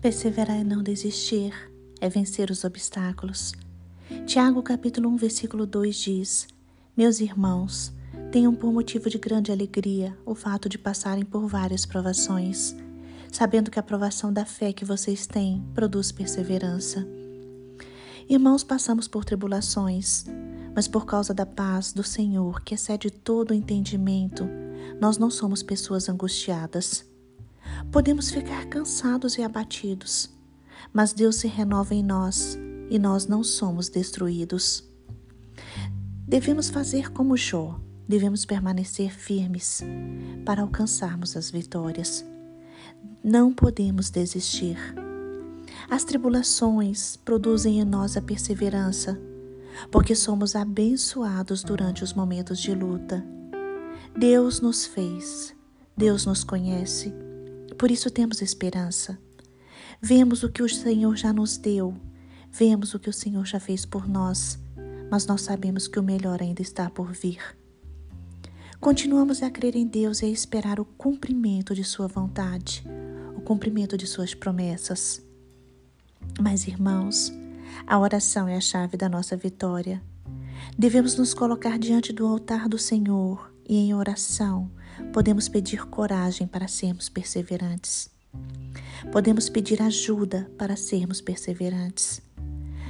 Perseverar 0.00 0.58
e 0.58 0.64
não 0.64 0.82
desistir 0.82 1.52
é 2.00 2.08
vencer 2.08 2.50
os 2.50 2.64
obstáculos. 2.64 3.52
Tiago 4.24 4.62
capítulo 4.62 5.10
1, 5.10 5.16
versículo 5.18 5.66
2 5.66 5.94
diz: 5.94 6.48
Meus 6.96 7.20
irmãos, 7.20 7.92
tenham 8.32 8.54
por 8.54 8.72
motivo 8.72 9.10
de 9.10 9.18
grande 9.18 9.52
alegria 9.52 10.16
o 10.24 10.34
fato 10.34 10.70
de 10.70 10.78
passarem 10.78 11.22
por 11.22 11.46
várias 11.46 11.84
provações, 11.84 12.74
sabendo 13.30 13.70
que 13.70 13.78
a 13.78 13.82
provação 13.82 14.32
da 14.32 14.46
fé 14.46 14.72
que 14.72 14.86
vocês 14.86 15.26
têm 15.26 15.62
produz 15.74 16.10
perseverança. 16.10 17.06
Irmãos, 18.26 18.64
passamos 18.64 19.06
por 19.06 19.22
tribulações, 19.22 20.24
mas 20.74 20.88
por 20.88 21.04
causa 21.04 21.34
da 21.34 21.44
paz 21.44 21.92
do 21.92 22.02
Senhor, 22.02 22.62
que 22.62 22.74
excede 22.74 23.10
todo 23.10 23.50
o 23.50 23.54
entendimento, 23.54 24.48
nós 24.98 25.18
não 25.18 25.28
somos 25.28 25.62
pessoas 25.62 26.08
angustiadas. 26.08 27.09
Podemos 27.90 28.30
ficar 28.30 28.66
cansados 28.66 29.36
e 29.36 29.42
abatidos, 29.42 30.30
mas 30.92 31.12
Deus 31.12 31.36
se 31.36 31.48
renova 31.48 31.94
em 31.94 32.02
nós 32.02 32.56
e 32.88 32.98
nós 32.98 33.26
não 33.26 33.42
somos 33.42 33.88
destruídos. 33.88 34.84
Devemos 36.26 36.70
fazer 36.70 37.10
como 37.10 37.36
Jó, 37.36 37.80
devemos 38.06 38.44
permanecer 38.44 39.12
firmes 39.12 39.82
para 40.44 40.62
alcançarmos 40.62 41.36
as 41.36 41.50
vitórias. 41.50 42.24
Não 43.24 43.52
podemos 43.52 44.10
desistir. 44.10 44.76
As 45.88 46.04
tribulações 46.04 47.16
produzem 47.16 47.80
em 47.80 47.84
nós 47.84 48.16
a 48.16 48.22
perseverança, 48.22 49.20
porque 49.90 50.14
somos 50.14 50.54
abençoados 50.54 51.64
durante 51.64 52.04
os 52.04 52.12
momentos 52.12 52.60
de 52.60 52.72
luta. 52.72 53.24
Deus 54.16 54.60
nos 54.60 54.86
fez, 54.86 55.54
Deus 55.96 56.24
nos 56.24 56.44
conhece 56.44 57.12
por 57.80 57.90
isso 57.90 58.10
temos 58.10 58.42
esperança. 58.42 59.18
Vemos 60.02 60.42
o 60.42 60.50
que 60.50 60.62
o 60.62 60.68
Senhor 60.68 61.16
já 61.16 61.32
nos 61.32 61.56
deu, 61.56 61.94
vemos 62.52 62.92
o 62.92 62.98
que 62.98 63.08
o 63.08 63.12
Senhor 63.12 63.46
já 63.46 63.58
fez 63.58 63.86
por 63.86 64.06
nós, 64.06 64.58
mas 65.10 65.26
nós 65.26 65.40
sabemos 65.40 65.88
que 65.88 65.98
o 65.98 66.02
melhor 66.02 66.42
ainda 66.42 66.60
está 66.60 66.90
por 66.90 67.10
vir. 67.10 67.40
Continuamos 68.78 69.42
a 69.42 69.50
crer 69.50 69.76
em 69.76 69.86
Deus 69.86 70.20
e 70.20 70.26
a 70.26 70.28
esperar 70.28 70.78
o 70.78 70.84
cumprimento 70.84 71.74
de 71.74 71.82
Sua 71.82 72.06
vontade, 72.06 72.84
o 73.34 73.40
cumprimento 73.40 73.96
de 73.96 74.06
Suas 74.06 74.34
promessas. 74.34 75.22
Mas, 76.38 76.68
irmãos, 76.68 77.32
a 77.86 77.98
oração 77.98 78.46
é 78.46 78.58
a 78.58 78.60
chave 78.60 78.98
da 78.98 79.08
nossa 79.08 79.38
vitória. 79.38 80.02
Devemos 80.78 81.16
nos 81.16 81.32
colocar 81.32 81.78
diante 81.78 82.12
do 82.12 82.26
altar 82.26 82.68
do 82.68 82.76
Senhor 82.78 83.50
e, 83.70 83.76
em 83.76 83.94
oração, 83.94 84.68
podemos 85.12 85.48
pedir 85.48 85.86
coragem 85.86 86.44
para 86.44 86.66
sermos 86.66 87.08
perseverantes. 87.08 88.10
Podemos 89.12 89.48
pedir 89.48 89.80
ajuda 89.80 90.50
para 90.58 90.74
sermos 90.74 91.20
perseverantes. 91.20 92.20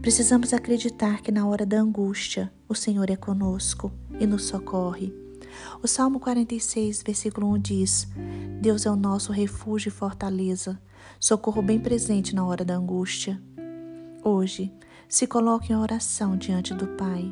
Precisamos 0.00 0.54
acreditar 0.54 1.20
que 1.20 1.30
na 1.30 1.46
hora 1.46 1.66
da 1.66 1.78
angústia 1.78 2.50
o 2.66 2.74
Senhor 2.74 3.10
é 3.10 3.16
conosco 3.16 3.92
e 4.18 4.26
nos 4.26 4.46
socorre. 4.46 5.12
O 5.82 5.86
Salmo 5.86 6.18
46, 6.18 7.02
versículo 7.02 7.52
1 7.52 7.58
diz: 7.58 8.08
Deus 8.58 8.86
é 8.86 8.90
o 8.90 8.96
nosso 8.96 9.30
refúgio 9.30 9.90
e 9.90 9.92
fortaleza, 9.92 10.80
socorro 11.20 11.60
bem 11.60 11.78
presente 11.78 12.34
na 12.34 12.46
hora 12.46 12.64
da 12.64 12.76
angústia. 12.76 13.38
Hoje, 14.24 14.72
se 15.06 15.26
coloque 15.26 15.70
em 15.70 15.76
oração 15.76 16.34
diante 16.34 16.72
do 16.72 16.86
Pai. 16.96 17.30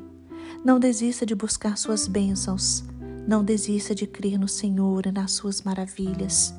Não 0.63 0.79
desista 0.79 1.25
de 1.25 1.35
buscar 1.35 1.79
suas 1.79 2.07
bênçãos. 2.07 2.85
Não 3.27 3.45
desista 3.45 3.95
de 3.95 4.07
crer 4.07 4.39
no 4.39 4.49
Senhor 4.49 5.07
e 5.07 5.13
nas 5.13 5.33
suas 5.33 5.63
maravilhas. 5.63 6.55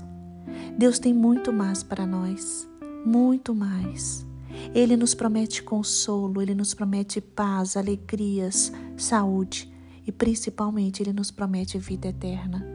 Deus 0.77 0.99
tem 0.99 1.13
muito 1.13 1.51
mais 1.51 1.83
para 1.83 2.05
nós, 2.05 2.67
muito 3.05 3.53
mais. 3.53 4.25
Ele 4.73 4.95
nos 4.95 5.13
promete 5.13 5.63
consolo, 5.63 6.41
ele 6.41 6.55
nos 6.55 6.73
promete 6.73 7.19
paz, 7.19 7.75
alegrias, 7.75 8.71
saúde 8.97 9.71
e 10.05 10.11
principalmente 10.11 11.01
ele 11.01 11.13
nos 11.13 11.31
promete 11.31 11.77
vida 11.77 12.07
eterna. 12.07 12.65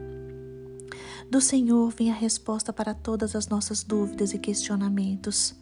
Do 1.29 1.41
Senhor 1.41 1.89
vem 1.91 2.09
a 2.09 2.15
resposta 2.15 2.71
para 2.71 2.93
todas 2.93 3.35
as 3.35 3.47
nossas 3.47 3.83
dúvidas 3.83 4.33
e 4.33 4.39
questionamentos. 4.39 5.55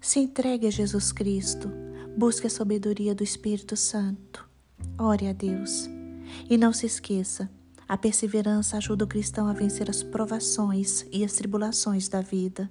Se 0.00 0.20
entregue 0.20 0.66
a 0.66 0.70
Jesus 0.70 1.12
Cristo, 1.12 1.70
busque 2.16 2.46
a 2.46 2.50
sabedoria 2.50 3.14
do 3.14 3.24
Espírito 3.24 3.74
Santo. 3.74 4.46
Ore 4.98 5.28
a 5.28 5.32
Deus. 5.32 5.95
E 6.48 6.56
não 6.56 6.72
se 6.72 6.86
esqueça, 6.86 7.50
a 7.88 7.96
perseverança 7.96 8.76
ajuda 8.76 9.04
o 9.04 9.08
cristão 9.08 9.46
a 9.46 9.52
vencer 9.52 9.88
as 9.88 10.02
provações 10.02 11.06
e 11.12 11.24
as 11.24 11.34
tribulações 11.34 12.08
da 12.08 12.20
vida. 12.20 12.70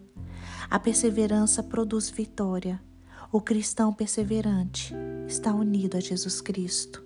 A 0.70 0.78
perseverança 0.78 1.64
produz 1.64 2.10
vitória. 2.10 2.82
O 3.32 3.40
cristão 3.40 3.94
perseverante 3.94 4.94
está 5.28 5.54
unido 5.54 5.96
a 5.96 6.00
Jesus 6.00 6.42
Cristo. 6.42 7.05